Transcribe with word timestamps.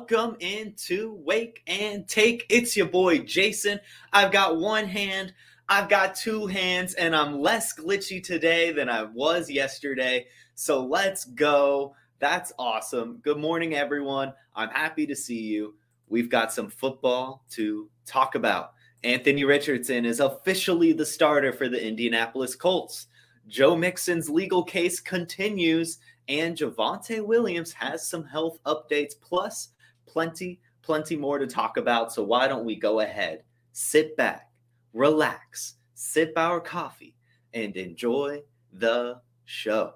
welcome 0.00 0.34
into 0.40 1.12
Wake 1.26 1.62
and 1.66 2.08
Take. 2.08 2.46
It's 2.48 2.74
your 2.74 2.86
boy 2.86 3.18
Jason. 3.18 3.78
I've 4.14 4.32
got 4.32 4.56
one 4.56 4.86
hand, 4.86 5.34
I've 5.68 5.90
got 5.90 6.14
two 6.14 6.46
hands, 6.46 6.94
and 6.94 7.14
I'm 7.14 7.38
less 7.38 7.78
glitchy 7.78 8.24
today 8.24 8.72
than 8.72 8.88
I 8.88 9.02
was 9.02 9.50
yesterday. 9.50 10.26
So 10.54 10.82
let's 10.82 11.26
go. 11.26 11.94
That's 12.18 12.50
awesome. 12.58 13.18
Good 13.18 13.36
morning, 13.36 13.74
everyone. 13.74 14.32
I'm 14.56 14.70
happy 14.70 15.06
to 15.06 15.14
see 15.14 15.38
you. 15.38 15.74
We've 16.08 16.30
got 16.30 16.50
some 16.50 16.70
football 16.70 17.44
to 17.50 17.90
talk 18.06 18.36
about. 18.36 18.72
Anthony 19.04 19.44
Richardson 19.44 20.06
is 20.06 20.20
officially 20.20 20.94
the 20.94 21.04
starter 21.04 21.52
for 21.52 21.68
the 21.68 21.86
Indianapolis 21.86 22.54
Colts. 22.54 23.08
Joe 23.48 23.76
Mixon's 23.76 24.30
legal 24.30 24.64
case 24.64 24.98
continues 24.98 25.98
and 26.26 26.56
Javonte 26.56 27.22
Williams 27.22 27.72
has 27.74 28.08
some 28.08 28.24
health 28.24 28.60
updates, 28.64 29.12
plus 29.20 29.70
plenty, 30.10 30.60
plenty 30.82 31.16
more 31.16 31.38
to 31.38 31.46
talk 31.46 31.76
about. 31.76 32.12
So 32.12 32.22
why 32.22 32.48
don't 32.48 32.64
we 32.64 32.76
go 32.76 33.00
ahead, 33.00 33.44
sit 33.72 34.16
back, 34.16 34.50
relax, 34.92 35.74
sip 35.94 36.32
our 36.36 36.60
coffee, 36.60 37.14
and 37.54 37.76
enjoy 37.76 38.42
the 38.72 39.20
show. 39.44 39.94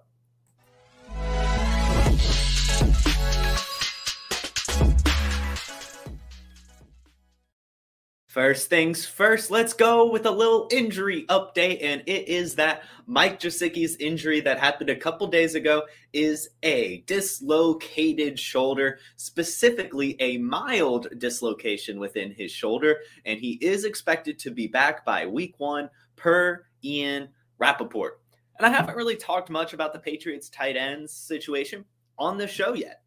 First 8.34 8.68
things 8.68 9.06
first, 9.06 9.52
let's 9.52 9.74
go 9.74 10.10
with 10.10 10.26
a 10.26 10.30
little 10.32 10.66
injury 10.72 11.24
update. 11.28 11.78
And 11.84 12.02
it 12.06 12.26
is 12.26 12.56
that 12.56 12.82
Mike 13.06 13.38
Gesicki's 13.38 13.94
injury 13.94 14.40
that 14.40 14.58
happened 14.58 14.90
a 14.90 14.96
couple 14.96 15.28
days 15.28 15.54
ago 15.54 15.84
is 16.12 16.48
a 16.64 17.04
dislocated 17.06 18.40
shoulder, 18.40 18.98
specifically 19.14 20.16
a 20.18 20.38
mild 20.38 21.06
dislocation 21.16 22.00
within 22.00 22.32
his 22.32 22.50
shoulder. 22.50 22.96
And 23.24 23.38
he 23.38 23.52
is 23.52 23.84
expected 23.84 24.40
to 24.40 24.50
be 24.50 24.66
back 24.66 25.04
by 25.04 25.26
week 25.26 25.54
one 25.58 25.88
per 26.16 26.66
Ian 26.82 27.28
Rapoport. 27.58 28.20
And 28.58 28.66
I 28.66 28.70
haven't 28.70 28.96
really 28.96 29.14
talked 29.14 29.48
much 29.48 29.74
about 29.74 29.92
the 29.92 30.00
Patriots 30.00 30.48
tight 30.48 30.76
ends 30.76 31.12
situation 31.12 31.84
on 32.18 32.38
the 32.38 32.48
show 32.48 32.74
yet. 32.74 33.03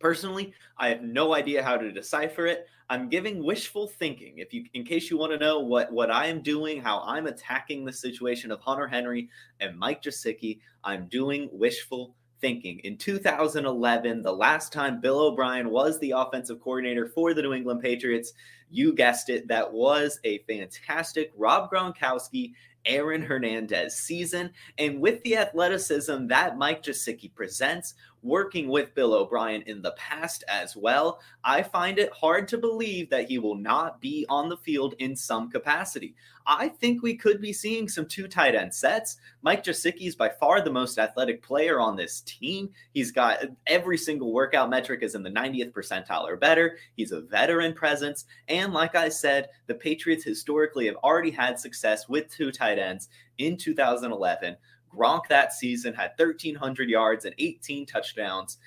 Personally, 0.00 0.54
I 0.78 0.88
have 0.88 1.02
no 1.02 1.34
idea 1.34 1.62
how 1.62 1.76
to 1.76 1.92
decipher 1.92 2.46
it. 2.46 2.66
I'm 2.88 3.08
giving 3.08 3.44
wishful 3.44 3.86
thinking. 3.86 4.38
If 4.38 4.52
you, 4.52 4.64
in 4.74 4.84
case 4.84 5.10
you 5.10 5.18
want 5.18 5.32
to 5.32 5.38
know 5.38 5.60
what 5.60 5.92
what 5.92 6.10
I 6.10 6.26
am 6.26 6.42
doing, 6.42 6.80
how 6.80 7.02
I'm 7.02 7.26
attacking 7.26 7.84
the 7.84 7.92
situation 7.92 8.50
of 8.50 8.60
Hunter 8.60 8.88
Henry 8.88 9.28
and 9.60 9.78
Mike 9.78 10.02
Gesicki, 10.02 10.58
I'm 10.82 11.06
doing 11.06 11.48
wishful 11.52 12.16
thinking. 12.40 12.80
In 12.80 12.96
2011, 12.96 14.22
the 14.22 14.32
last 14.32 14.72
time 14.72 15.00
Bill 15.00 15.20
O'Brien 15.20 15.70
was 15.70 16.00
the 16.00 16.12
offensive 16.16 16.60
coordinator 16.60 17.06
for 17.06 17.34
the 17.34 17.42
New 17.42 17.52
England 17.52 17.82
Patriots, 17.82 18.32
you 18.70 18.94
guessed 18.94 19.28
it, 19.28 19.46
that 19.48 19.70
was 19.70 20.18
a 20.24 20.38
fantastic 20.48 21.30
Rob 21.36 21.70
Gronkowski 21.70 22.52
Aaron 22.86 23.22
Hernandez 23.22 23.96
season. 23.96 24.50
And 24.78 25.00
with 25.00 25.22
the 25.22 25.36
athleticism 25.36 26.26
that 26.28 26.56
Mike 26.56 26.82
Gesicki 26.82 27.32
presents, 27.34 27.94
working 28.22 28.68
with 28.68 28.94
Bill 28.94 29.14
O'Brien 29.14 29.62
in 29.62 29.82
the 29.82 29.92
past 29.92 30.44
as 30.48 30.76
well, 30.76 31.20
I 31.44 31.62
find 31.62 31.98
it 31.98 32.12
hard 32.12 32.48
to 32.48 32.58
believe 32.58 33.10
that 33.10 33.28
he 33.28 33.38
will 33.38 33.54
not 33.54 34.00
be 34.00 34.26
on 34.28 34.48
the 34.48 34.56
field 34.56 34.94
in 34.98 35.16
some 35.16 35.50
capacity. 35.50 36.14
I 36.46 36.68
think 36.68 37.02
we 37.02 37.16
could 37.16 37.40
be 37.40 37.52
seeing 37.52 37.88
some 37.88 38.06
two 38.06 38.26
tight 38.26 38.54
end 38.54 38.74
sets. 38.74 39.18
Mike 39.42 39.62
Gesicki 39.62 40.06
is 40.08 40.16
by 40.16 40.28
far 40.28 40.60
the 40.60 40.72
most 40.72 40.98
athletic 40.98 41.42
player 41.42 41.80
on 41.80 41.96
this 41.96 42.22
team. 42.22 42.70
He's 42.92 43.12
got 43.12 43.40
every 43.66 43.96
single 43.96 44.32
workout 44.32 44.70
metric 44.70 45.02
is 45.02 45.14
in 45.14 45.22
the 45.22 45.30
90th 45.30 45.72
percentile 45.72 46.24
or 46.24 46.36
better. 46.36 46.78
He's 46.96 47.12
a 47.12 47.20
veteran 47.20 47.74
presence. 47.74 48.24
And 48.48 48.72
like 48.72 48.94
I 48.94 49.08
said, 49.08 49.48
the 49.66 49.74
Patriots 49.74 50.24
historically 50.24 50.86
have 50.86 50.96
already 50.96 51.30
had 51.30 51.58
success 51.58 52.08
with 52.08 52.30
two 52.30 52.50
tight 52.50 52.78
ends 52.78 53.08
in 53.38 53.56
2011 53.56 54.56
Gronk 54.94 55.28
that 55.28 55.52
season 55.52 55.94
had 55.94 56.12
1,300 56.16 56.88
yards 56.88 57.24
and 57.24 57.34
18 57.38 57.86
touchdowns. 57.86 58.58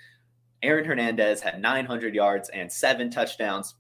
Aaron 0.62 0.86
Hernandez 0.86 1.42
had 1.42 1.62
900 1.62 2.16
yards 2.16 2.50
and 2.50 2.72
seven 2.72 3.10
touchdowns. 3.10 3.76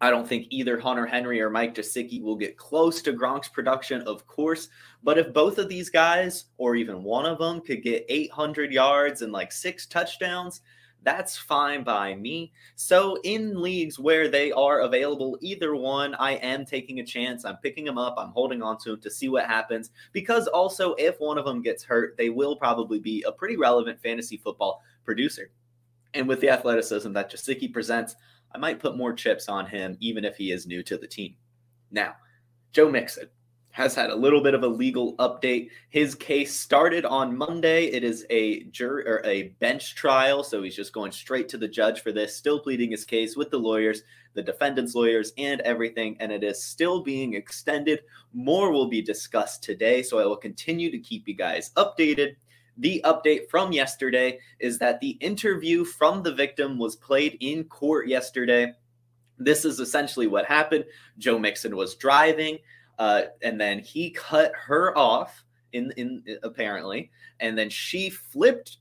I 0.00 0.10
don't 0.10 0.28
think 0.28 0.46
either 0.50 0.78
Hunter 0.78 1.06
Henry 1.06 1.40
or 1.40 1.50
Mike 1.50 1.74
Gesicki 1.74 2.22
will 2.22 2.36
get 2.36 2.56
close 2.56 3.02
to 3.02 3.12
Gronk's 3.12 3.48
production, 3.48 4.02
of 4.02 4.26
course. 4.26 4.68
But 5.02 5.18
if 5.18 5.32
both 5.32 5.58
of 5.58 5.68
these 5.68 5.90
guys, 5.90 6.46
or 6.56 6.76
even 6.76 7.02
one 7.02 7.26
of 7.26 7.38
them, 7.38 7.60
could 7.60 7.82
get 7.82 8.06
800 8.08 8.72
yards 8.72 9.22
and 9.22 9.32
like 9.32 9.50
six 9.50 9.86
touchdowns, 9.86 10.60
that's 11.02 11.36
fine 11.36 11.84
by 11.84 12.14
me. 12.14 12.52
So, 12.74 13.18
in 13.22 13.60
leagues 13.60 13.98
where 13.98 14.28
they 14.28 14.52
are 14.52 14.80
available, 14.80 15.38
either 15.40 15.76
one, 15.76 16.14
I 16.16 16.32
am 16.32 16.64
taking 16.64 17.00
a 17.00 17.04
chance. 17.04 17.44
I'm 17.44 17.56
picking 17.58 17.84
them 17.84 17.98
up. 17.98 18.14
I'm 18.18 18.30
holding 18.30 18.62
on 18.62 18.78
to 18.78 18.90
them 18.90 19.00
to 19.00 19.10
see 19.10 19.28
what 19.28 19.46
happens. 19.46 19.90
Because 20.12 20.48
also, 20.48 20.94
if 20.94 21.18
one 21.20 21.38
of 21.38 21.44
them 21.44 21.62
gets 21.62 21.84
hurt, 21.84 22.16
they 22.16 22.30
will 22.30 22.56
probably 22.56 22.98
be 22.98 23.24
a 23.26 23.32
pretty 23.32 23.56
relevant 23.56 24.00
fantasy 24.00 24.36
football 24.36 24.82
producer. 25.04 25.50
And 26.14 26.26
with 26.26 26.40
the 26.40 26.50
athleticism 26.50 27.12
that 27.12 27.30
Gesicki 27.30 27.72
presents, 27.72 28.16
I 28.54 28.58
might 28.58 28.80
put 28.80 28.96
more 28.96 29.12
chips 29.12 29.48
on 29.48 29.66
him, 29.66 29.96
even 30.00 30.24
if 30.24 30.36
he 30.36 30.52
is 30.52 30.66
new 30.66 30.82
to 30.84 30.96
the 30.96 31.06
team. 31.06 31.36
Now, 31.90 32.16
Joe 32.72 32.90
Mixon 32.90 33.28
has 33.78 33.94
had 33.94 34.10
a 34.10 34.16
little 34.16 34.42
bit 34.42 34.54
of 34.54 34.64
a 34.64 34.68
legal 34.68 35.14
update. 35.18 35.70
His 35.90 36.16
case 36.16 36.52
started 36.52 37.04
on 37.04 37.38
Monday. 37.38 37.84
It 37.84 38.02
is 38.02 38.26
a 38.28 38.64
jury 38.64 39.06
or 39.06 39.22
a 39.24 39.50
bench 39.60 39.94
trial, 39.94 40.42
so 40.42 40.64
he's 40.64 40.74
just 40.74 40.92
going 40.92 41.12
straight 41.12 41.48
to 41.50 41.56
the 41.56 41.68
judge 41.68 42.00
for 42.00 42.10
this, 42.10 42.34
still 42.34 42.58
pleading 42.58 42.90
his 42.90 43.04
case 43.04 43.36
with 43.36 43.52
the 43.52 43.58
lawyers, 43.58 44.02
the 44.34 44.42
defendant's 44.42 44.96
lawyers, 44.96 45.32
and 45.38 45.60
everything, 45.60 46.16
and 46.18 46.32
it 46.32 46.42
is 46.42 46.60
still 46.60 47.04
being 47.04 47.34
extended. 47.34 48.00
More 48.32 48.72
will 48.72 48.88
be 48.88 49.00
discussed 49.00 49.62
today, 49.62 50.02
so 50.02 50.18
I 50.18 50.26
will 50.26 50.36
continue 50.36 50.90
to 50.90 50.98
keep 50.98 51.28
you 51.28 51.34
guys 51.34 51.70
updated. 51.76 52.34
The 52.78 53.00
update 53.04 53.48
from 53.48 53.70
yesterday 53.70 54.40
is 54.58 54.80
that 54.80 54.98
the 54.98 55.10
interview 55.20 55.84
from 55.84 56.24
the 56.24 56.34
victim 56.34 56.78
was 56.78 56.96
played 56.96 57.36
in 57.38 57.62
court 57.62 58.08
yesterday. 58.08 58.72
This 59.38 59.64
is 59.64 59.78
essentially 59.78 60.26
what 60.26 60.46
happened. 60.46 60.84
Joe 61.16 61.38
Mixon 61.38 61.76
was 61.76 61.94
driving. 61.94 62.58
Uh, 62.98 63.22
and 63.42 63.60
then 63.60 63.78
he 63.78 64.10
cut 64.10 64.52
her 64.54 64.96
off 64.96 65.44
in 65.72 65.92
in 65.96 66.22
apparently, 66.42 67.10
and 67.40 67.56
then 67.56 67.70
she 67.70 68.10
flipped 68.10 68.78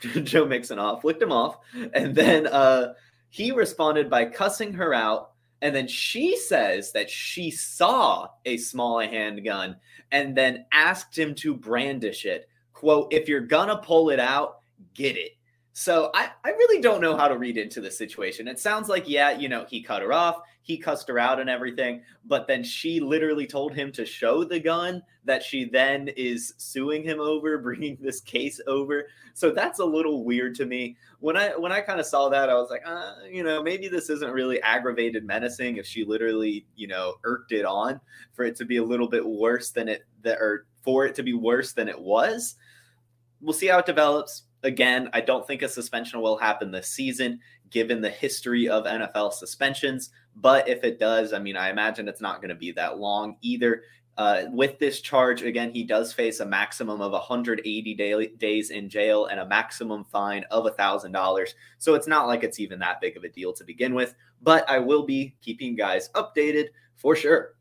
Joe 0.22 0.46
Mixon 0.46 0.78
off, 0.78 1.02
flicked 1.02 1.22
him 1.22 1.32
off, 1.32 1.58
and 1.94 2.14
then 2.14 2.46
uh, 2.46 2.94
he 3.28 3.52
responded 3.52 4.08
by 4.08 4.24
cussing 4.26 4.72
her 4.74 4.94
out. 4.94 5.32
And 5.62 5.76
then 5.76 5.88
she 5.88 6.38
says 6.38 6.92
that 6.92 7.10
she 7.10 7.50
saw 7.50 8.28
a 8.46 8.56
small 8.56 9.00
handgun 9.00 9.76
and 10.10 10.34
then 10.34 10.64
asked 10.72 11.18
him 11.18 11.34
to 11.36 11.54
brandish 11.54 12.24
it. 12.24 12.48
Quote, 12.72 13.12
if 13.12 13.28
you're 13.28 13.40
gonna 13.40 13.76
pull 13.76 14.08
it 14.08 14.20
out, 14.20 14.60
get 14.94 15.18
it. 15.18 15.32
So 15.80 16.10
I, 16.12 16.28
I 16.44 16.50
really 16.50 16.82
don't 16.82 17.00
know 17.00 17.16
how 17.16 17.26
to 17.26 17.38
read 17.38 17.56
into 17.56 17.80
the 17.80 17.90
situation. 17.90 18.46
It 18.46 18.58
sounds 18.58 18.90
like, 18.90 19.08
yeah, 19.08 19.30
you 19.30 19.48
know, 19.48 19.64
he 19.66 19.80
cut 19.80 20.02
her 20.02 20.12
off, 20.12 20.42
he 20.60 20.76
cussed 20.76 21.08
her 21.08 21.18
out 21.18 21.40
and 21.40 21.48
everything, 21.48 22.02
but 22.26 22.46
then 22.46 22.62
she 22.62 23.00
literally 23.00 23.46
told 23.46 23.72
him 23.72 23.90
to 23.92 24.04
show 24.04 24.44
the 24.44 24.60
gun 24.60 25.02
that 25.24 25.42
she 25.42 25.64
then 25.64 26.08
is 26.08 26.52
suing 26.58 27.02
him 27.02 27.18
over, 27.18 27.56
bringing 27.62 27.96
this 27.98 28.20
case 28.20 28.60
over. 28.66 29.08
So 29.32 29.52
that's 29.52 29.78
a 29.78 29.84
little 29.86 30.22
weird 30.22 30.54
to 30.56 30.66
me. 30.66 30.98
When 31.20 31.38
I 31.38 31.56
when 31.56 31.72
I 31.72 31.80
kind 31.80 31.98
of 31.98 32.04
saw 32.04 32.28
that, 32.28 32.50
I 32.50 32.54
was 32.56 32.68
like, 32.68 32.82
uh, 32.84 33.14
you 33.30 33.42
know, 33.42 33.62
maybe 33.62 33.88
this 33.88 34.10
isn't 34.10 34.32
really 34.32 34.60
aggravated 34.60 35.24
menacing 35.24 35.78
if 35.78 35.86
she 35.86 36.04
literally, 36.04 36.66
you 36.76 36.88
know, 36.88 37.14
irked 37.24 37.52
it 37.52 37.64
on 37.64 38.02
for 38.34 38.44
it 38.44 38.54
to 38.56 38.66
be 38.66 38.76
a 38.76 38.84
little 38.84 39.08
bit 39.08 39.26
worse 39.26 39.70
than 39.70 39.88
it 39.88 40.04
that 40.24 40.36
or 40.40 40.66
for 40.82 41.06
it 41.06 41.14
to 41.14 41.22
be 41.22 41.32
worse 41.32 41.72
than 41.72 41.88
it 41.88 41.98
was. 41.98 42.56
We'll 43.40 43.54
see 43.54 43.68
how 43.68 43.78
it 43.78 43.86
develops 43.86 44.42
Again, 44.62 45.08
I 45.12 45.20
don't 45.20 45.46
think 45.46 45.62
a 45.62 45.68
suspension 45.68 46.20
will 46.20 46.36
happen 46.36 46.70
this 46.70 46.88
season 46.88 47.40
given 47.70 48.00
the 48.00 48.10
history 48.10 48.68
of 48.68 48.84
NFL 48.84 49.32
suspensions. 49.32 50.10
But 50.36 50.68
if 50.68 50.84
it 50.84 50.98
does, 50.98 51.32
I 51.32 51.38
mean, 51.38 51.56
I 51.56 51.70
imagine 51.70 52.08
it's 52.08 52.20
not 52.20 52.40
going 52.40 52.50
to 52.50 52.54
be 52.54 52.72
that 52.72 52.98
long 52.98 53.36
either. 53.40 53.82
Uh, 54.18 54.44
with 54.52 54.78
this 54.78 55.00
charge, 55.00 55.42
again, 55.42 55.70
he 55.72 55.82
does 55.82 56.12
face 56.12 56.40
a 56.40 56.46
maximum 56.46 57.00
of 57.00 57.12
180 57.12 57.94
day, 57.94 58.26
days 58.36 58.70
in 58.70 58.88
jail 58.88 59.26
and 59.26 59.40
a 59.40 59.46
maximum 59.46 60.04
fine 60.04 60.44
of 60.50 60.66
$1,000. 60.66 61.48
So 61.78 61.94
it's 61.94 62.06
not 62.06 62.26
like 62.26 62.42
it's 62.44 62.60
even 62.60 62.78
that 62.80 63.00
big 63.00 63.16
of 63.16 63.24
a 63.24 63.28
deal 63.28 63.52
to 63.54 63.64
begin 63.64 63.94
with. 63.94 64.14
But 64.42 64.68
I 64.68 64.78
will 64.78 65.04
be 65.04 65.36
keeping 65.40 65.74
guys 65.74 66.10
updated 66.10 66.66
for 66.96 67.16
sure. 67.16 67.54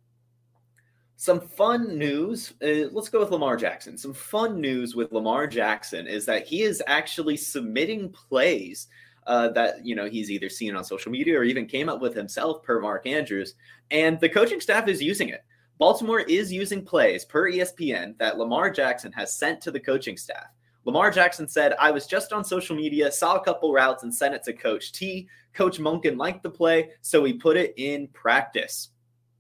Some 1.20 1.42
fun 1.42 1.98
news. 1.98 2.54
Uh, 2.64 2.88
let's 2.94 3.10
go 3.10 3.20
with 3.20 3.32
Lamar 3.32 3.58
Jackson. 3.58 3.98
Some 3.98 4.14
fun 4.14 4.62
news 4.62 4.96
with 4.96 5.12
Lamar 5.12 5.48
Jackson 5.48 6.08
is 6.08 6.26
that 6.28 6.48
he 6.48 6.62
is 6.62 6.82
actually 6.88 7.36
submitting 7.36 8.08
plays 8.08 8.88
uh, 9.28 9.50
that 9.50 9.86
you 9.86 9.98
know 9.98 10.06
he's 10.06 10.32
either 10.32 10.48
seen 10.48 10.78
on 10.78 10.84
social 10.86 11.12
media 11.12 11.38
or 11.38 11.44
even 11.44 11.66
came 11.66 11.90
up 11.90 12.00
with 12.00 12.16
himself 12.16 12.64
per 12.64 12.80
Mark 12.80 13.06
Andrews, 13.06 13.56
and 13.92 14.18
the 14.22 14.30
coaching 14.30 14.62
staff 14.62 14.88
is 14.88 15.02
using 15.02 15.28
it. 15.28 15.44
Baltimore 15.78 16.22
is 16.22 16.54
using 16.54 16.86
plays 16.86 17.26
per 17.26 17.52
ESPN 17.52 18.18
that 18.18 18.38
Lamar 18.38 18.72
Jackson 18.72 19.12
has 19.12 19.36
sent 19.36 19.60
to 19.60 19.72
the 19.72 19.80
coaching 19.80 20.16
staff. 20.16 20.48
Lamar 20.86 21.12
Jackson 21.12 21.50
said, 21.50 21.74
I 21.78 21.92
was 21.92 22.08
just 22.08 22.32
on 22.32 22.46
social 22.46 22.78
media, 22.78 23.12
saw 23.12 23.36
a 23.36 23.44
couple 23.44 23.74
routes, 23.74 24.04
and 24.04 24.16
sent 24.16 24.36
it 24.36 24.44
to 24.44 24.54
Coach 24.54 24.94
T. 24.94 25.28
Coach 25.54 25.80
Monken 25.80 26.18
liked 26.18 26.44
the 26.44 26.50
play, 26.50 26.92
so 27.02 27.26
he 27.26 27.34
put 27.34 27.58
it 27.58 27.74
in 27.76 28.08
practice. 28.08 28.92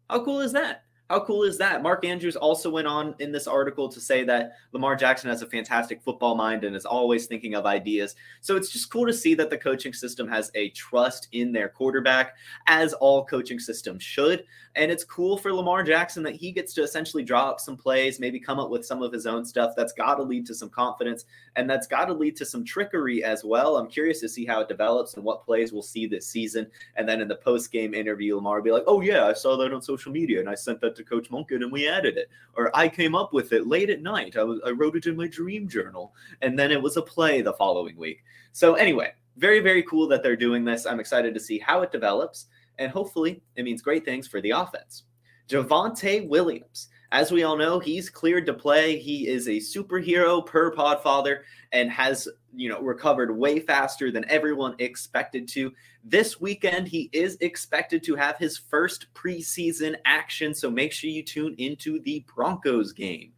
How 0.09 0.25
cool 0.25 0.41
is 0.41 0.51
that? 0.51 0.83
How 1.09 1.19
cool 1.19 1.41
is 1.41 1.57
that? 1.57 1.81
Mark 1.81 2.05
Andrews 2.05 2.35
also 2.35 2.69
went 2.69 2.87
on 2.87 3.15
in 3.17 3.31
this 3.31 3.47
article 3.47 3.89
to 3.89 3.99
say 3.99 4.23
that 4.25 4.53
Lamar 4.73 4.95
Jackson 4.95 5.27
has 5.31 5.41
a 5.41 5.47
fantastic 5.47 6.03
football 6.03 6.35
mind 6.35 6.63
and 6.63 6.75
is 6.75 6.85
always 6.85 7.25
thinking 7.25 7.55
of 7.55 7.65
ideas. 7.65 8.15
So 8.41 8.55
it's 8.55 8.69
just 8.69 8.91
cool 8.91 9.07
to 9.07 9.13
see 9.13 9.33
that 9.33 9.49
the 9.49 9.57
coaching 9.57 9.91
system 9.91 10.27
has 10.27 10.51
a 10.53 10.69
trust 10.69 11.27
in 11.31 11.51
their 11.51 11.67
quarterback, 11.67 12.35
as 12.67 12.93
all 12.93 13.25
coaching 13.25 13.57
systems 13.57 14.03
should. 14.03 14.45
And 14.79 14.89
it's 14.89 15.03
cool 15.03 15.37
for 15.37 15.51
Lamar 15.51 15.83
Jackson 15.83 16.23
that 16.23 16.37
he 16.37 16.53
gets 16.53 16.73
to 16.75 16.83
essentially 16.83 17.21
draw 17.21 17.49
up 17.49 17.59
some 17.59 17.75
plays, 17.75 18.17
maybe 18.17 18.39
come 18.39 18.59
up 18.59 18.69
with 18.69 18.85
some 18.85 19.03
of 19.03 19.11
his 19.11 19.27
own 19.27 19.43
stuff. 19.43 19.73
That's 19.75 19.91
got 19.91 20.15
to 20.15 20.23
lead 20.23 20.45
to 20.45 20.55
some 20.55 20.69
confidence 20.69 21.25
and 21.57 21.69
that's 21.69 21.85
got 21.85 22.05
to 22.05 22.13
lead 22.13 22.37
to 22.37 22.45
some 22.45 22.63
trickery 22.63 23.21
as 23.21 23.43
well. 23.43 23.75
I'm 23.75 23.89
curious 23.89 24.21
to 24.21 24.29
see 24.29 24.45
how 24.45 24.61
it 24.61 24.69
develops 24.69 25.15
and 25.15 25.23
what 25.25 25.43
plays 25.43 25.73
we'll 25.73 25.81
see 25.81 26.07
this 26.07 26.29
season. 26.29 26.65
And 26.95 27.09
then 27.09 27.19
in 27.19 27.27
the 27.27 27.35
post 27.35 27.73
game 27.73 27.93
interview, 27.93 28.37
Lamar 28.37 28.55
will 28.55 28.63
be 28.63 28.71
like, 28.71 28.85
oh, 28.87 29.01
yeah, 29.01 29.25
I 29.25 29.33
saw 29.33 29.57
that 29.57 29.73
on 29.73 29.81
social 29.81 30.13
media 30.13 30.39
and 30.39 30.47
I 30.49 30.55
sent 30.55 30.79
that 30.79 30.95
to 30.95 31.03
Coach 31.03 31.29
Monken 31.29 31.61
and 31.61 31.73
we 31.73 31.89
added 31.89 32.17
it. 32.17 32.29
Or 32.55 32.71
I 32.73 32.87
came 32.87 33.15
up 33.15 33.33
with 33.33 33.51
it 33.51 33.67
late 33.67 33.89
at 33.89 34.01
night. 34.01 34.37
I, 34.37 34.43
was, 34.45 34.61
I 34.65 34.69
wrote 34.69 34.95
it 34.95 35.07
in 35.07 35.17
my 35.17 35.27
dream 35.27 35.67
journal. 35.67 36.13
And 36.41 36.57
then 36.57 36.71
it 36.71 36.81
was 36.81 36.95
a 36.95 37.01
play 37.01 37.41
the 37.41 37.51
following 37.51 37.97
week. 37.97 38.23
So, 38.53 38.75
anyway, 38.75 39.11
very, 39.35 39.59
very 39.59 39.83
cool 39.83 40.07
that 40.07 40.23
they're 40.23 40.37
doing 40.37 40.63
this. 40.63 40.85
I'm 40.85 41.01
excited 41.01 41.33
to 41.33 41.39
see 41.41 41.59
how 41.59 41.81
it 41.81 41.91
develops. 41.91 42.45
And 42.79 42.91
hopefully, 42.91 43.43
it 43.55 43.63
means 43.63 43.83
great 43.83 44.05
things 44.05 44.27
for 44.27 44.41
the 44.41 44.51
offense. 44.51 45.03
Javonte 45.47 46.27
Williams. 46.27 46.89
As 47.11 47.31
we 47.31 47.43
all 47.43 47.57
know, 47.57 47.79
he's 47.79 48.09
cleared 48.09 48.45
to 48.45 48.53
play. 48.53 48.99
He 48.99 49.27
is 49.27 49.47
a 49.47 49.57
superhero 49.57 50.45
per 50.45 50.71
Podfather 50.71 51.39
and 51.71 51.89
has, 51.91 52.27
you 52.53 52.69
know, 52.69 52.79
recovered 52.81 53.35
way 53.35 53.59
faster 53.59 54.11
than 54.11 54.29
everyone 54.29 54.75
expected 54.77 55.47
to. 55.49 55.73
This 56.03 56.39
weekend, 56.39 56.87
he 56.87 57.09
is 57.11 57.35
expected 57.41 58.03
to 58.03 58.15
have 58.15 58.37
his 58.37 58.57
first 58.57 59.07
preseason 59.15 59.95
action. 60.05 60.53
So 60.53 60.69
make 60.69 60.91
sure 60.91 61.09
you 61.09 61.23
tune 61.23 61.55
into 61.57 61.99
the 62.01 62.23
Broncos 62.33 62.93
game. 62.93 63.33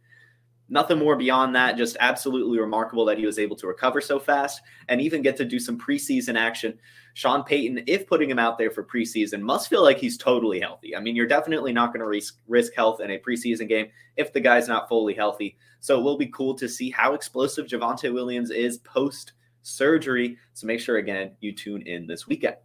Nothing 0.72 0.98
more 0.98 1.16
beyond 1.16 1.54
that. 1.54 1.76
Just 1.76 1.98
absolutely 2.00 2.58
remarkable 2.58 3.04
that 3.04 3.18
he 3.18 3.26
was 3.26 3.38
able 3.38 3.56
to 3.56 3.66
recover 3.66 4.00
so 4.00 4.18
fast 4.18 4.62
and 4.88 5.02
even 5.02 5.20
get 5.20 5.36
to 5.36 5.44
do 5.44 5.58
some 5.58 5.78
preseason 5.78 6.34
action. 6.34 6.78
Sean 7.12 7.44
Payton, 7.44 7.84
if 7.86 8.06
putting 8.06 8.30
him 8.30 8.38
out 8.38 8.56
there 8.56 8.70
for 8.70 8.82
preseason, 8.82 9.42
must 9.42 9.68
feel 9.68 9.82
like 9.82 9.98
he's 9.98 10.16
totally 10.16 10.58
healthy. 10.58 10.96
I 10.96 11.00
mean, 11.00 11.14
you're 11.14 11.26
definitely 11.26 11.74
not 11.74 11.88
going 11.88 12.00
to 12.00 12.06
risk, 12.06 12.38
risk 12.48 12.72
health 12.74 13.02
in 13.02 13.10
a 13.10 13.18
preseason 13.18 13.68
game 13.68 13.88
if 14.16 14.32
the 14.32 14.40
guy's 14.40 14.66
not 14.66 14.88
fully 14.88 15.12
healthy. 15.12 15.58
So 15.80 15.98
it 15.98 16.02
will 16.02 16.16
be 16.16 16.28
cool 16.28 16.54
to 16.54 16.66
see 16.70 16.88
how 16.88 17.12
explosive 17.12 17.66
Javonte 17.66 18.10
Williams 18.10 18.50
is 18.50 18.78
post 18.78 19.34
surgery. 19.60 20.38
So 20.54 20.66
make 20.66 20.80
sure, 20.80 20.96
again, 20.96 21.32
you 21.40 21.52
tune 21.52 21.82
in 21.82 22.06
this 22.06 22.26
weekend. 22.26 22.56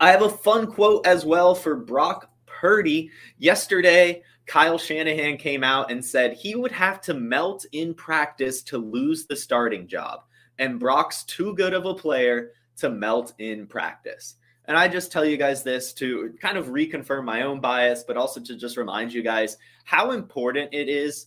I 0.00 0.10
have 0.10 0.22
a 0.22 0.30
fun 0.30 0.66
quote 0.66 1.06
as 1.06 1.26
well 1.26 1.54
for 1.54 1.76
Brock 1.76 2.30
Purdy. 2.46 3.10
Yesterday, 3.36 4.22
Kyle 4.48 4.78
Shanahan 4.78 5.36
came 5.36 5.62
out 5.62 5.90
and 5.90 6.02
said 6.02 6.32
he 6.32 6.54
would 6.54 6.72
have 6.72 7.02
to 7.02 7.12
melt 7.12 7.66
in 7.72 7.92
practice 7.92 8.62
to 8.62 8.78
lose 8.78 9.26
the 9.26 9.36
starting 9.36 9.86
job. 9.86 10.22
And 10.58 10.80
Brock's 10.80 11.22
too 11.24 11.54
good 11.54 11.74
of 11.74 11.84
a 11.84 11.94
player 11.94 12.52
to 12.78 12.88
melt 12.88 13.34
in 13.38 13.66
practice. 13.66 14.36
And 14.64 14.76
I 14.76 14.88
just 14.88 15.12
tell 15.12 15.24
you 15.24 15.36
guys 15.36 15.62
this 15.62 15.92
to 15.94 16.32
kind 16.40 16.56
of 16.56 16.68
reconfirm 16.68 17.24
my 17.24 17.42
own 17.42 17.60
bias, 17.60 18.04
but 18.04 18.16
also 18.16 18.40
to 18.40 18.56
just 18.56 18.78
remind 18.78 19.12
you 19.12 19.22
guys 19.22 19.58
how 19.84 20.12
important 20.12 20.72
it 20.72 20.88
is 20.88 21.26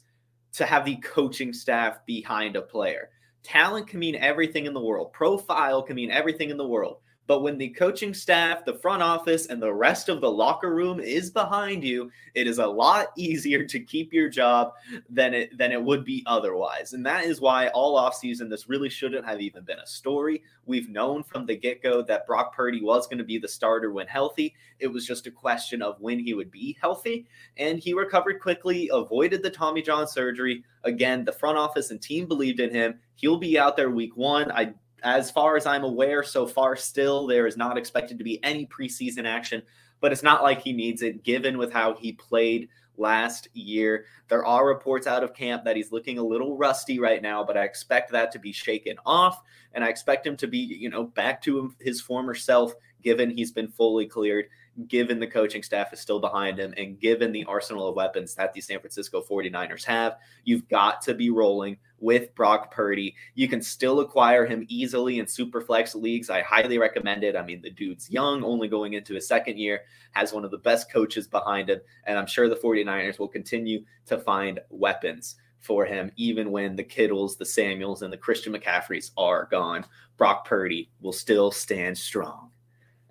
to 0.54 0.66
have 0.66 0.84
the 0.84 0.96
coaching 0.98 1.54
staff 1.54 2.04
behind 2.08 2.56
a 2.56 2.62
player. 2.62 3.10
Talent 3.44 3.88
can 3.88 4.00
mean 4.00 4.16
everything 4.16 4.66
in 4.66 4.74
the 4.74 4.82
world, 4.82 5.14
profile 5.14 5.84
can 5.84 5.96
mean 5.96 6.10
everything 6.10 6.50
in 6.50 6.58
the 6.58 6.68
world. 6.68 6.98
But 7.28 7.42
when 7.42 7.58
the 7.58 7.70
coaching 7.70 8.14
staff, 8.14 8.66
the 8.66 8.74
front 8.74 9.02
office, 9.02 9.46
and 9.46 9.62
the 9.62 9.74
rest 9.74 10.10
of 10.10 10.22
the 10.22 10.32
locker 10.32 10.74
room 10.74 11.00
is 11.00 11.30
behind 11.30 11.84
you, 11.84 12.12
it 12.34 12.48
is 12.48 12.58
a 12.60 12.68
lot 12.68 13.08
easier 13.18 13.64
to 13.66 13.80
keep 13.80 14.12
your 14.12 14.30
job 14.30 14.74
than 15.10 15.34
it 15.34 15.58
than 15.58 15.72
it 15.72 15.82
would 15.82 16.04
be 16.04 16.24
otherwise. 16.26 16.94
And 16.94 17.06
that 17.06 17.26
is 17.26 17.40
why 17.40 17.68
all 17.70 18.00
offseason 18.00 18.50
this 18.50 18.68
really 18.68 18.90
shouldn't 18.90 19.26
have 19.26 19.40
even 19.40 19.64
been 19.64 19.80
a 19.80 19.88
story. 19.88 20.44
We've 20.66 20.90
known 20.90 21.24
from 21.24 21.46
the 21.46 21.56
get-go 21.56 22.04
that 22.04 22.28
Brock 22.28 22.56
Purdy 22.56 22.82
was 22.82 23.08
going 23.08 23.18
to 23.18 23.24
be 23.24 23.38
the 23.38 23.48
starter 23.48 23.92
when 23.92 24.08
healthy. 24.08 24.54
It 24.80 24.88
was 24.88 25.06
just 25.06 25.28
a 25.28 25.32
question 25.32 25.82
of 25.82 26.00
when 26.00 26.20
he 26.20 26.34
would 26.34 26.52
be 26.52 26.78
healthy. 26.82 27.28
And 27.58 27.80
he 27.80 27.94
recovered 27.94 28.42
quickly, 28.42 28.90
avoided 28.92 29.42
the 29.42 29.50
Tommy 29.50 29.82
John 29.82 30.08
surgery. 30.08 30.64
Again, 30.84 31.26
the 31.26 31.32
front 31.32 31.58
office 31.58 31.92
and 31.92 32.02
team 32.02 32.28
believed 32.28 32.60
in 32.60 32.74
him. 32.74 33.00
He'll 33.16 33.38
be 33.38 33.58
out 33.58 33.78
there 33.78 33.90
week 33.90 34.16
one. 34.18 34.52
I 34.52 34.74
as 35.04 35.32
far 35.32 35.58
as 35.58 35.66
I'm 35.66 35.84
aware, 35.84 36.24
so 36.24 36.46
far 36.46 36.76
still, 36.76 37.28
there 37.28 37.48
is 37.48 37.58
not 37.58 37.78
expected 37.78 38.18
to 38.18 38.24
be 38.24 38.44
any 38.44 38.66
preseason 38.68 39.26
action, 39.26 39.62
but 40.00 40.12
it's 40.12 40.24
not 40.24 40.44
like 40.44 40.62
he 40.62 40.74
needs 40.74 41.02
it 41.02 41.24
given 41.24 41.58
with 41.58 41.72
how 41.72 41.96
he 41.96 42.14
played 42.14 42.70
last 42.98 43.48
year. 43.54 44.06
There 44.28 44.46
are 44.46 44.68
reports 44.68 45.08
out 45.08 45.24
of 45.24 45.34
camp 45.34 45.64
that 45.64 45.76
he's 45.76 45.92
looking 45.92 46.18
a 46.18 46.24
little 46.24 46.58
rusty 46.58 47.00
right 47.00 47.22
now, 47.22 47.44
but 47.44 47.58
I 47.58 47.64
expect 47.64 48.12
that 48.12 48.32
to 48.32 48.40
be 48.40 48.52
shaken 48.52 48.98
off 49.06 49.42
and 49.74 49.84
I 49.84 49.90
expect 49.90 50.28
him 50.28 50.38
to 50.38 50.48
be, 50.48 50.58
you 50.58 50.90
know, 50.90 51.06
back 51.06 51.42
to 51.44 51.74
his 51.80 52.02
former 52.02 52.36
self 52.36 52.74
given 53.02 53.32
he's 53.32 53.52
been 53.52 53.68
fully 53.68 54.06
cleared 54.06 54.46
given 54.88 55.20
the 55.20 55.28
coaching 55.28 55.64
staff 55.64 55.92
is 55.92 56.00
still 56.00 56.20
behind 56.20 56.58
him 56.58 56.74
and 56.78 57.00
given 57.00 57.32
the 57.32 57.44
arsenal 57.46 57.88
of 57.88 57.96
weapons 57.96 58.36
that 58.36 58.54
the 58.54 58.62
San 58.62 58.80
Francisco 58.80 59.22
49ers 59.22 59.84
have, 59.84 60.18
you've 60.44 60.68
got 60.70 61.02
to 61.02 61.14
be 61.14 61.30
rolling 61.30 61.78
with 62.02 62.34
Brock 62.36 62.72
Purdy. 62.72 63.16
You 63.36 63.48
can 63.48 63.62
still 63.62 64.02
acquire 64.02 64.46
him 64.46 64.66
easily 64.68 65.20
in 65.20 65.28
super 65.28 65.62
flex 65.62 65.96
leagues. 65.96 66.30
I 66.30 66.42
highly 66.42 66.78
recommend 66.78 67.24
it. 67.24 67.36
I 67.36 67.44
mean, 67.44 67.62
the 67.62 67.70
dude's 67.70 68.10
young, 68.10 68.44
only 68.44 68.68
going 68.68 68.94
into 68.94 69.14
his 69.14 69.28
second 69.28 69.58
year, 69.58 69.82
has 70.12 70.34
one 70.34 70.44
of 70.44 70.52
the 70.52 70.58
best 70.58 70.92
coaches 70.92 71.28
behind 71.28 71.70
him, 71.70 71.80
and 72.06 72.18
I'm 72.18 72.28
sure 72.28 72.50
the 72.50 72.56
49ers 72.56 73.20
will 73.20 73.28
continue 73.28 73.86
to 74.08 74.18
find 74.18 74.60
weapons 74.70 75.36
for 75.60 75.86
him, 75.86 76.12
even 76.18 76.52
when 76.52 76.76
the 76.76 76.84
Kittles, 76.84 77.38
the 77.38 77.46
Samuels, 77.46 78.02
and 78.02 78.12
the 78.12 78.18
Christian 78.18 78.52
McCaffreys 78.54 79.12
are 79.16 79.48
gone. 79.52 79.86
Brock 80.18 80.46
Purdy 80.46 80.90
will 81.02 81.14
still 81.14 81.52
stand 81.52 81.98
strong. 81.98 82.50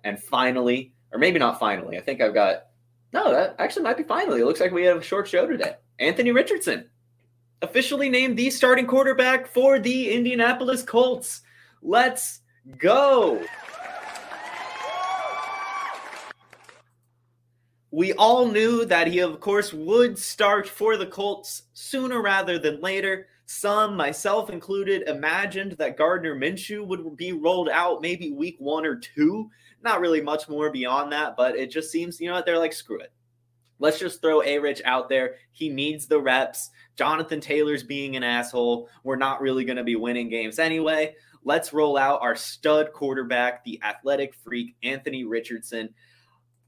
And 0.03 0.21
finally, 0.21 0.93
or 1.11 1.19
maybe 1.19 1.39
not 1.39 1.59
finally. 1.59 1.97
I 1.97 2.01
think 2.01 2.21
I've 2.21 2.33
got 2.33 2.67
no, 3.13 3.31
that 3.31 3.55
actually 3.59 3.83
might 3.83 3.97
be 3.97 4.03
finally. 4.03 4.41
It 4.41 4.45
looks 4.45 4.61
like 4.61 4.71
we 4.71 4.85
have 4.85 4.97
a 4.97 5.03
short 5.03 5.27
show 5.27 5.45
today. 5.45 5.75
Anthony 5.99 6.31
Richardson, 6.31 6.89
officially 7.61 8.09
named 8.09 8.37
the 8.37 8.49
starting 8.49 8.87
quarterback 8.87 9.47
for 9.47 9.79
the 9.79 10.11
Indianapolis 10.11 10.83
Colts. 10.83 11.41
Let's 11.81 12.41
go. 12.77 13.43
We 17.91 18.13
all 18.13 18.47
knew 18.47 18.85
that 18.85 19.07
he, 19.07 19.19
of 19.19 19.39
course, 19.39 19.73
would 19.73 20.17
start 20.17 20.67
for 20.67 20.95
the 20.95 21.07
Colts 21.07 21.63
sooner 21.73 22.21
rather 22.21 22.57
than 22.57 22.79
later. 22.79 23.27
Some, 23.45 23.97
myself 23.97 24.49
included, 24.49 25.09
imagined 25.09 25.73
that 25.73 25.97
Gardner 25.97 26.35
Minshew 26.35 26.85
would 26.87 27.17
be 27.17 27.33
rolled 27.33 27.67
out 27.67 28.01
maybe 28.01 28.31
week 28.31 28.55
one 28.59 28.85
or 28.85 28.95
two 28.95 29.49
not 29.83 29.99
really 29.99 30.21
much 30.21 30.47
more 30.47 30.71
beyond 30.71 31.11
that, 31.11 31.35
but 31.35 31.55
it 31.55 31.71
just 31.71 31.91
seems, 31.91 32.19
you 32.19 32.27
know 32.27 32.33
what, 32.33 32.45
they're 32.45 32.57
like, 32.57 32.73
screw 32.73 32.99
it. 32.99 33.11
Let's 33.81 33.99
just 33.99 34.21
throw 34.21 34.43
A 34.43 34.59
Rich 34.59 34.81
out 34.85 35.09
there. 35.09 35.35
He 35.51 35.67
needs 35.67 36.05
the 36.05 36.21
reps. 36.21 36.69
Jonathan 36.95 37.41
Taylor's 37.41 37.83
being 37.83 38.15
an 38.15 38.23
asshole. 38.23 38.87
We're 39.03 39.15
not 39.15 39.41
really 39.41 39.65
going 39.65 39.77
to 39.77 39.83
be 39.83 39.95
winning 39.95 40.29
games 40.29 40.59
anyway. 40.59 41.15
Let's 41.43 41.73
roll 41.73 41.97
out 41.97 42.21
our 42.21 42.35
stud 42.35 42.93
quarterback, 42.93 43.63
the 43.63 43.79
athletic 43.83 44.35
freak, 44.35 44.75
Anthony 44.83 45.25
Richardson. 45.25 45.89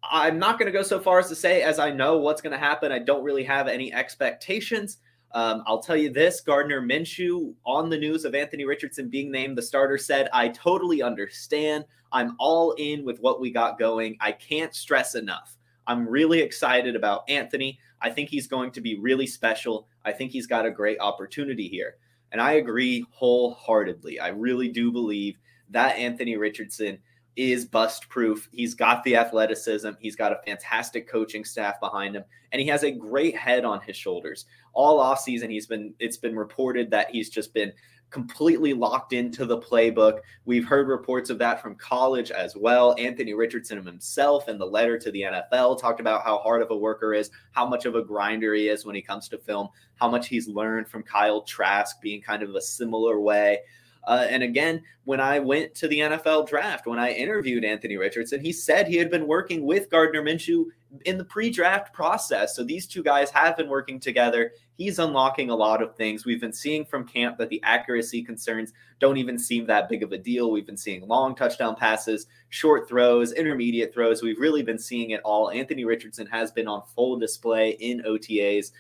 I'm 0.02 0.40
not 0.40 0.58
going 0.58 0.66
to 0.66 0.78
go 0.78 0.84
so 0.84 1.00
far 1.00 1.20
as 1.20 1.30
to 1.30 1.36
say, 1.36 1.62
as 1.62 1.78
I 1.78 1.92
know 1.92 2.18
what's 2.18 2.42
going 2.42 2.52
to 2.52 2.58
happen, 2.58 2.92
I 2.92 3.00
don't 3.00 3.24
really 3.24 3.44
have 3.44 3.68
any 3.68 3.94
expectations. 3.94 4.98
Um, 5.34 5.64
I'll 5.68 5.82
tell 5.82 5.96
you 5.96 6.12
this 6.12 6.42
Gardner 6.42 6.82
Minshew 6.82 7.54
on 7.66 7.90
the 7.90 7.98
news 7.98 8.26
of 8.26 8.34
Anthony 8.34 8.66
Richardson 8.66 9.10
being 9.10 9.32
named 9.32 9.58
the 9.58 9.62
starter 9.62 9.98
said, 9.98 10.30
I 10.34 10.50
totally 10.50 11.04
understand. 11.04 11.86
I'm 12.12 12.36
all 12.40 12.72
in 12.74 13.06
with 13.06 13.20
what 13.20 13.40
we 13.40 13.52
got 13.52 13.80
going. 13.80 14.18
I 14.20 14.32
can't 14.32 14.74
stress 14.76 15.16
enough. 15.16 15.58
I'm 15.88 16.08
really 16.08 16.40
excited 16.40 16.96
about 16.96 17.24
Anthony. 17.30 17.80
I 18.02 18.10
think 18.10 18.30
he's 18.30 18.48
going 18.48 18.72
to 18.72 18.82
be 18.82 19.00
really 19.00 19.28
special. 19.28 19.88
I 20.06 20.12
think 20.12 20.32
he's 20.32 20.48
got 20.48 20.66
a 20.66 20.72
great 20.72 21.00
opportunity 21.00 21.68
here. 21.68 21.96
And 22.32 22.42
I 22.42 22.54
agree 22.54 23.06
wholeheartedly. 23.12 24.20
I 24.20 24.30
really 24.30 24.70
do 24.70 24.92
believe 24.92 25.38
that 25.70 25.98
Anthony 25.98 26.36
Richardson 26.36 27.00
is 27.36 27.66
bust 27.66 28.10
proof. 28.10 28.48
He's 28.52 28.76
got 28.76 29.04
the 29.04 29.16
athleticism, 29.16 29.92
he's 30.00 30.16
got 30.16 30.32
a 30.32 30.42
fantastic 30.46 31.08
coaching 31.08 31.44
staff 31.44 31.80
behind 31.80 32.16
him, 32.16 32.24
and 32.52 32.62
he 32.62 32.68
has 32.68 32.84
a 32.84 32.92
great 32.92 33.36
head 33.36 33.66
on 33.66 33.82
his 33.82 33.96
shoulders. 33.96 34.46
All 34.74 35.00
offseason, 35.02 35.50
he's 35.50 35.68
been 35.68 35.94
it's 36.00 36.18
been 36.18 36.36
reported 36.36 36.92
that 36.92 37.10
he's 37.12 37.30
just 37.30 37.54
been 37.54 37.74
completely 38.14 38.74
locked 38.74 39.12
into 39.12 39.44
the 39.44 39.58
playbook. 39.58 40.20
We've 40.46 40.66
heard 40.66 40.88
reports 40.88 41.32
of 41.32 41.40
that 41.40 41.62
from 41.62 41.76
college 41.76 42.30
as 42.30 42.56
well. 42.56 42.96
Anthony 43.00 43.34
Richardson 43.34 43.84
himself 43.84 44.48
in 44.48 44.60
the 44.60 44.66
letter 44.66 45.00
to 45.00 45.12
the 45.12 45.24
NFL 45.24 45.82
talked 45.82 46.00
about 46.00 46.24
how 46.24 46.38
hard 46.38 46.62
of 46.62 46.70
a 46.70 46.78
worker 46.78 47.16
is, 47.16 47.32
how 47.52 47.66
much 47.66 47.86
of 47.86 47.96
a 47.96 48.04
grinder 48.04 48.54
he 48.54 48.70
is 48.70 48.86
when 48.86 48.96
he 48.96 49.02
comes 49.02 49.28
to 49.30 49.40
film, 49.40 49.68
how 49.96 50.08
much 50.08 50.28
he's 50.28 50.48
learned 50.48 50.88
from 50.88 51.02
Kyle 51.02 51.42
Trask 51.42 52.00
being 52.02 52.22
kind 52.22 52.44
of 52.44 52.54
a 52.54 52.62
similar 52.62 53.20
way. 53.20 53.60
Uh, 54.06 54.26
and 54.30 54.44
again, 54.44 54.82
when 55.06 55.20
I 55.20 55.40
went 55.40 55.76
to 55.76 55.88
the 55.88 56.00
NFL 56.00 56.48
draft, 56.48 56.88
when 56.88 57.00
I 57.00 57.12
interviewed 57.12 57.64
Anthony 57.64 57.98
Richardson, 57.98 58.42
he 58.42 58.52
said 58.52 58.88
he 58.88 58.98
had 58.98 59.10
been 59.10 59.28
working 59.28 59.66
with 59.66 59.90
Gardner 59.90 60.22
Minshew 60.22 60.66
in 61.06 61.18
the 61.18 61.26
pre 61.26 61.50
draft 61.50 61.94
process. 61.94 62.56
So 62.56 62.64
these 62.64 62.88
two 62.88 63.04
guys 63.04 63.30
have 63.32 63.58
been 63.58 63.70
working 63.70 64.00
together. 64.00 64.52
He's 64.76 65.00
unlocking 65.00 65.50
a 65.50 65.56
lot 65.56 65.82
of 65.82 65.96
things. 65.96 66.26
We've 66.26 66.42
been 66.42 66.54
seeing 66.54 66.86
from 66.86 67.08
camp 67.08 67.38
that 67.38 67.50
the 67.50 67.62
accuracy 67.64 68.24
concerns 68.24 68.74
don't 69.00 69.18
even 69.18 69.38
seem 69.38 69.66
that 69.68 69.90
big 69.90 70.04
of 70.04 70.12
a 70.12 70.18
deal. 70.18 70.52
We've 70.52 70.66
been 70.66 70.78
seeing 70.78 71.08
long 71.08 71.36
touchdown 71.36 71.76
passes, 71.76 72.28
short 72.50 72.88
throws, 72.88 73.34
intermediate 73.34 73.94
throws. 73.94 74.22
We've 74.22 74.40
really 74.40 74.64
been 74.64 74.80
seeing 74.80 75.12
it 75.12 75.22
all. 75.24 75.52
Anthony 75.52 75.86
Richardson 75.86 76.28
has 76.28 76.52
been 76.52 76.68
on 76.68 76.84
full 76.96 77.18
display 77.18 77.72
in 77.72 78.02
OTAs 78.02 78.72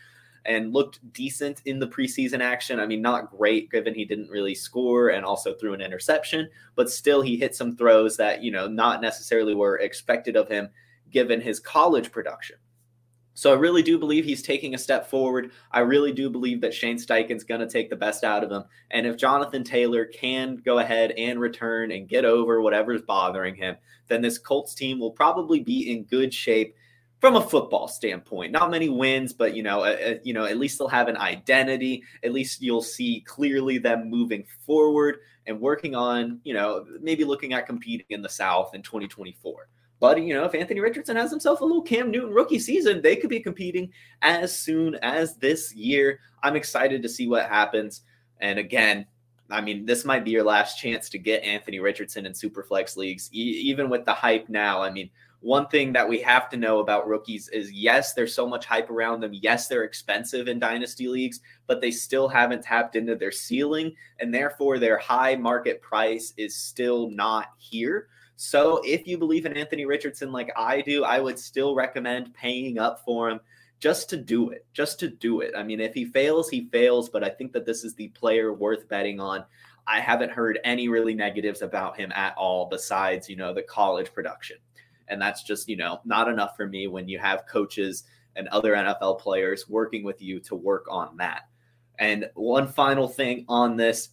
and 0.45 0.73
looked 0.73 0.99
decent 1.13 1.61
in 1.65 1.79
the 1.79 1.87
preseason 1.87 2.41
action. 2.41 2.79
I 2.79 2.85
mean, 2.85 3.01
not 3.01 3.31
great 3.31 3.71
given 3.71 3.93
he 3.93 4.05
didn't 4.05 4.29
really 4.29 4.55
score 4.55 5.09
and 5.09 5.25
also 5.25 5.53
threw 5.53 5.73
an 5.73 5.81
interception, 5.81 6.49
but 6.75 6.89
still 6.89 7.21
he 7.21 7.37
hit 7.37 7.55
some 7.55 7.75
throws 7.75 8.17
that, 8.17 8.43
you 8.43 8.51
know, 8.51 8.67
not 8.67 9.01
necessarily 9.01 9.55
were 9.55 9.79
expected 9.79 10.35
of 10.35 10.49
him 10.49 10.69
given 11.09 11.39
his 11.39 11.59
college 11.59 12.11
production. 12.11 12.57
So 13.35 13.51
I 13.51 13.55
really 13.55 13.81
do 13.81 13.97
believe 13.97 14.25
he's 14.25 14.43
taking 14.43 14.75
a 14.75 14.77
step 14.77 15.09
forward. 15.09 15.51
I 15.71 15.79
really 15.79 16.11
do 16.11 16.29
believe 16.29 16.61
that 16.61 16.73
Shane 16.73 16.97
Steichen's 16.97 17.43
going 17.43 17.61
to 17.61 17.67
take 17.67 17.89
the 17.89 17.95
best 17.95 18.23
out 18.23 18.43
of 18.43 18.51
him. 18.51 18.63
And 18.91 19.07
if 19.07 19.17
Jonathan 19.17 19.63
Taylor 19.63 20.05
can 20.05 20.57
go 20.57 20.79
ahead 20.79 21.11
and 21.11 21.39
return 21.39 21.91
and 21.91 22.07
get 22.07 22.25
over 22.25 22.61
whatever's 22.61 23.01
bothering 23.01 23.55
him, 23.55 23.75
then 24.07 24.21
this 24.21 24.37
Colts 24.37 24.75
team 24.75 24.99
will 24.99 25.11
probably 25.11 25.61
be 25.61 25.91
in 25.91 26.03
good 26.03 26.31
shape 26.31 26.75
from 27.23 27.37
a 27.37 27.41
football 27.41 27.87
standpoint. 27.87 28.51
Not 28.51 28.69
many 28.69 28.89
wins, 28.89 29.31
but 29.31 29.55
you 29.55 29.63
know, 29.63 29.85
you 30.25 30.33
know, 30.33 30.43
at 30.43 30.57
least 30.57 30.77
they'll 30.77 30.89
have 30.89 31.07
an 31.07 31.15
identity. 31.15 32.03
At 32.21 32.33
least 32.33 32.61
you'll 32.61 32.81
see 32.81 33.23
clearly 33.25 33.77
them 33.77 34.09
moving 34.09 34.43
forward 34.65 35.19
and 35.47 35.57
working 35.57 35.95
on, 35.95 36.41
you 36.43 36.53
know, 36.53 36.85
maybe 36.99 37.23
looking 37.23 37.53
at 37.53 37.65
competing 37.65 38.05
in 38.09 38.21
the 38.21 38.27
South 38.27 38.75
in 38.75 38.81
2024. 38.81 39.69
But 40.01 40.21
you 40.21 40.33
know, 40.33 40.43
if 40.43 40.53
Anthony 40.53 40.81
Richardson 40.81 41.15
has 41.15 41.31
himself 41.31 41.61
a 41.61 41.63
little 41.63 41.81
Cam 41.81 42.11
Newton 42.11 42.33
rookie 42.33 42.59
season, 42.59 43.01
they 43.01 43.15
could 43.15 43.29
be 43.29 43.39
competing 43.39 43.93
as 44.21 44.59
soon 44.59 44.95
as 44.95 45.37
this 45.37 45.73
year. 45.73 46.19
I'm 46.43 46.57
excited 46.57 47.01
to 47.03 47.07
see 47.07 47.29
what 47.29 47.47
happens. 47.47 48.01
And 48.41 48.59
again, 48.59 49.05
I 49.49 49.61
mean, 49.61 49.85
this 49.85 50.03
might 50.03 50.25
be 50.25 50.31
your 50.31 50.43
last 50.43 50.77
chance 50.77 51.09
to 51.11 51.17
get 51.17 51.43
Anthony 51.43 51.79
Richardson 51.79 52.25
in 52.25 52.33
Superflex 52.33 52.97
leagues, 52.97 53.29
e- 53.31 53.61
even 53.63 53.89
with 53.89 54.03
the 54.03 54.13
hype 54.13 54.49
now. 54.49 54.81
I 54.81 54.89
mean, 54.89 55.09
one 55.43 55.67
thing 55.67 55.91
that 55.91 56.07
we 56.07 56.21
have 56.21 56.49
to 56.49 56.57
know 56.57 56.79
about 56.79 57.05
rookies 57.05 57.49
is 57.49 57.71
yes, 57.71 58.13
there's 58.13 58.33
so 58.33 58.47
much 58.47 58.65
hype 58.65 58.89
around 58.89 59.19
them. 59.19 59.33
Yes, 59.33 59.67
they're 59.67 59.83
expensive 59.83 60.47
in 60.47 60.57
dynasty 60.57 61.09
leagues, 61.09 61.41
but 61.67 61.81
they 61.81 61.91
still 61.91 62.29
haven't 62.29 62.63
tapped 62.63 62.95
into 62.95 63.15
their 63.15 63.31
ceiling, 63.31 63.93
and 64.19 64.33
therefore 64.33 64.79
their 64.79 64.97
high 64.97 65.35
market 65.35 65.81
price 65.81 66.33
is 66.37 66.55
still 66.55 67.09
not 67.09 67.47
here. 67.57 68.07
So 68.37 68.81
if 68.85 69.05
you 69.05 69.17
believe 69.17 69.45
in 69.45 69.57
Anthony 69.57 69.85
Richardson 69.85 70.31
like 70.31 70.49
I 70.55 70.79
do, 70.79 71.03
I 71.03 71.19
would 71.19 71.37
still 71.37 71.75
recommend 71.75 72.33
paying 72.33 72.79
up 72.79 73.03
for 73.03 73.29
him 73.29 73.41
just 73.79 74.09
to 74.11 74.17
do 74.17 74.49
it, 74.49 74.65
just 74.73 74.97
to 75.01 75.09
do 75.09 75.41
it. 75.41 75.53
I 75.57 75.63
mean, 75.63 75.81
if 75.81 75.93
he 75.93 76.05
fails, 76.05 76.49
he 76.49 76.69
fails, 76.71 77.09
but 77.09 77.21
I 77.21 77.29
think 77.29 77.51
that 77.51 77.65
this 77.65 77.83
is 77.83 77.95
the 77.95 78.07
player 78.09 78.53
worth 78.53 78.87
betting 78.87 79.19
on. 79.19 79.43
I 79.85 79.99
haven't 79.99 80.31
heard 80.31 80.59
any 80.63 80.87
really 80.87 81.13
negatives 81.13 81.61
about 81.61 81.97
him 81.97 82.13
at 82.13 82.33
all 82.37 82.69
besides, 82.69 83.27
you 83.29 83.35
know, 83.35 83.53
the 83.53 83.63
college 83.63 84.13
production. 84.13 84.55
And 85.07 85.21
that's 85.21 85.43
just, 85.43 85.69
you 85.69 85.77
know, 85.77 85.99
not 86.05 86.27
enough 86.27 86.55
for 86.55 86.67
me 86.67 86.87
when 86.87 87.07
you 87.07 87.19
have 87.19 87.45
coaches 87.47 88.03
and 88.35 88.47
other 88.47 88.73
NFL 88.73 89.19
players 89.19 89.69
working 89.69 90.03
with 90.03 90.21
you 90.21 90.39
to 90.41 90.55
work 90.55 90.85
on 90.89 91.17
that. 91.17 91.43
And 91.99 92.29
one 92.35 92.67
final 92.67 93.07
thing 93.07 93.45
on 93.47 93.77
this 93.77 94.09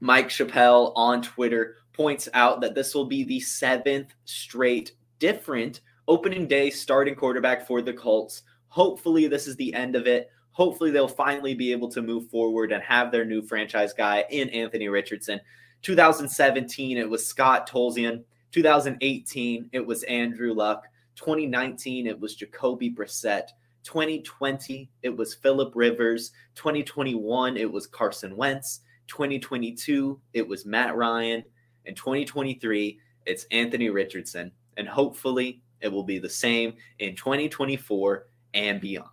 Mike 0.00 0.28
Chappell 0.28 0.92
on 0.94 1.22
Twitter 1.22 1.76
points 1.92 2.28
out 2.32 2.60
that 2.60 2.74
this 2.74 2.94
will 2.94 3.06
be 3.06 3.24
the 3.24 3.40
seventh 3.40 4.14
straight 4.24 4.92
different 5.18 5.80
opening 6.06 6.46
day 6.46 6.70
starting 6.70 7.14
quarterback 7.14 7.66
for 7.66 7.82
the 7.82 7.92
Colts. 7.92 8.42
Hopefully, 8.68 9.26
this 9.26 9.46
is 9.46 9.56
the 9.56 9.74
end 9.74 9.96
of 9.96 10.06
it. 10.06 10.30
Hopefully, 10.52 10.90
they'll 10.90 11.08
finally 11.08 11.54
be 11.54 11.72
able 11.72 11.88
to 11.90 12.02
move 12.02 12.28
forward 12.30 12.70
and 12.72 12.82
have 12.82 13.10
their 13.10 13.24
new 13.24 13.42
franchise 13.42 13.92
guy 13.92 14.24
in 14.30 14.48
Anthony 14.50 14.88
Richardson. 14.88 15.40
2017, 15.82 16.96
it 16.96 17.08
was 17.08 17.26
Scott 17.26 17.68
Tolzien. 17.68 18.24
2018, 18.52 19.70
it 19.72 19.86
was 19.86 20.02
Andrew 20.04 20.52
Luck. 20.52 20.84
2019, 21.16 22.06
it 22.06 22.18
was 22.18 22.34
Jacoby 22.34 22.90
Brissett. 22.90 23.48
2020, 23.82 24.90
it 25.02 25.16
was 25.16 25.34
Philip 25.34 25.72
Rivers. 25.74 26.32
2021, 26.54 27.56
it 27.56 27.70
was 27.70 27.86
Carson 27.86 28.36
Wentz. 28.36 28.80
2022, 29.08 30.20
it 30.34 30.46
was 30.46 30.66
Matt 30.66 30.96
Ryan. 30.96 31.44
And 31.86 31.96
2023, 31.96 32.98
it's 33.26 33.46
Anthony 33.50 33.90
Richardson. 33.90 34.52
And 34.76 34.88
hopefully, 34.88 35.60
it 35.80 35.88
will 35.88 36.04
be 36.04 36.18
the 36.18 36.28
same 36.28 36.74
in 36.98 37.14
2024 37.16 38.26
and 38.54 38.80
beyond. 38.80 39.10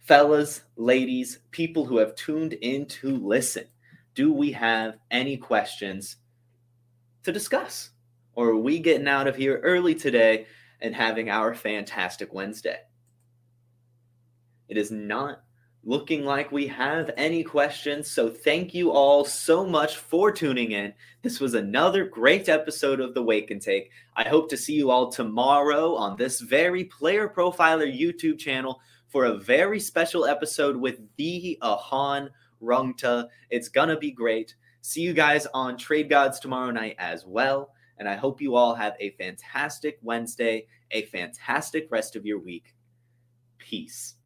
Fellas, 0.00 0.62
ladies, 0.76 1.38
people 1.50 1.86
who 1.86 1.96
have 1.96 2.14
tuned 2.14 2.52
in 2.54 2.86
to 2.86 3.16
listen, 3.16 3.64
do 4.14 4.32
we 4.32 4.52
have 4.52 4.98
any 5.10 5.36
questions 5.36 6.16
to 7.22 7.32
discuss? 7.32 7.90
Or 8.34 8.56
we 8.56 8.78
getting 8.78 9.08
out 9.08 9.26
of 9.26 9.36
here 9.36 9.60
early 9.62 9.94
today 9.94 10.46
and 10.80 10.94
having 10.94 11.30
our 11.30 11.54
fantastic 11.54 12.32
Wednesday? 12.32 12.78
It 14.68 14.76
is 14.76 14.90
not 14.90 15.42
looking 15.86 16.24
like 16.24 16.50
we 16.50 16.66
have 16.66 17.10
any 17.16 17.44
questions. 17.44 18.10
So 18.10 18.30
thank 18.30 18.72
you 18.72 18.90
all 18.90 19.24
so 19.24 19.66
much 19.66 19.96
for 19.96 20.32
tuning 20.32 20.72
in. 20.72 20.94
This 21.22 21.40
was 21.40 21.54
another 21.54 22.06
great 22.06 22.48
episode 22.48 23.00
of 23.00 23.12
the 23.14 23.22
Wake 23.22 23.50
and 23.50 23.60
Take. 23.60 23.90
I 24.16 24.26
hope 24.28 24.48
to 24.50 24.56
see 24.56 24.72
you 24.72 24.90
all 24.90 25.12
tomorrow 25.12 25.94
on 25.94 26.16
this 26.16 26.40
very 26.40 26.84
player 26.84 27.28
profiler 27.28 27.86
YouTube 27.86 28.38
channel 28.38 28.80
for 29.08 29.26
a 29.26 29.36
very 29.36 29.78
special 29.78 30.24
episode 30.24 30.76
with 30.76 31.00
the 31.16 31.58
Ahan 31.60 32.30
Rungta. 32.62 33.28
It's 33.50 33.68
gonna 33.68 33.98
be 33.98 34.10
great. 34.10 34.54
See 34.80 35.02
you 35.02 35.12
guys 35.12 35.46
on 35.52 35.76
Trade 35.76 36.08
Gods 36.08 36.40
tomorrow 36.40 36.70
night 36.70 36.96
as 36.98 37.26
well. 37.26 37.73
And 37.98 38.08
I 38.08 38.16
hope 38.16 38.40
you 38.40 38.56
all 38.56 38.74
have 38.74 38.94
a 39.00 39.10
fantastic 39.10 39.98
Wednesday, 40.02 40.66
a 40.90 41.02
fantastic 41.06 41.88
rest 41.90 42.16
of 42.16 42.26
your 42.26 42.38
week. 42.38 42.74
Peace. 43.58 44.16